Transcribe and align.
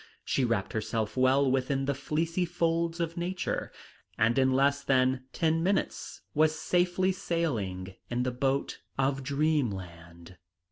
She 0.25 0.43
wrapped 0.43 0.73
herself 0.73 1.15
well 1.15 1.51
within 1.51 1.85
the 1.85 1.93
fleecy 1.93 2.43
folds 2.43 2.99
of 2.99 3.17
nature, 3.17 3.71
and 4.17 4.39
in 4.39 4.51
less 4.51 4.83
than 4.83 5.25
ten 5.31 5.61
minutes 5.61 6.21
was 6.33 6.57
safely 6.59 7.11
sailing 7.11 7.93
in 8.09 8.23
the 8.23 8.31
boat 8.31 8.81
of 8.97 9.21
dreamland. 9.21 10.37